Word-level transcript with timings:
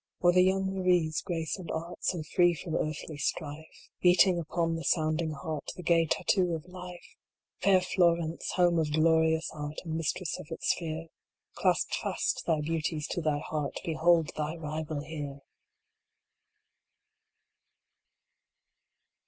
Or 0.19 0.31
the 0.33 0.41
young 0.41 0.73
Marie 0.73 1.09
s 1.09 1.21
grace 1.21 1.59
and 1.59 1.69
art, 1.69 2.03
So 2.03 2.23
free 2.23 2.55
from 2.55 2.73
earthly 2.75 3.17
strife, 3.17 3.87
Beating 4.01 4.39
upon 4.39 4.73
the 4.73 4.83
sounding 4.83 5.29
heart, 5.29 5.69
The 5.75 5.83
gay 5.83 6.07
tattoo 6.07 6.55
of 6.55 6.65
life! 6.65 7.05
Fair 7.59 7.81
Florence! 7.81 8.53
home 8.53 8.79
of 8.79 8.91
glorious 8.91 9.51
Art, 9.53 9.77
And 9.85 9.93
mistress 9.93 10.39
of 10.39 10.47
its 10.49 10.71
sphere, 10.71 11.09
Clasp 11.53 11.91
fast 11.93 12.45
thy 12.47 12.61
beauties 12.61 13.07
to 13.09 13.21
thy 13.21 13.37
heart 13.37 13.79
Behold 13.85 14.31
thy 14.35 14.55
rival 14.55 15.01
here 15.01 15.41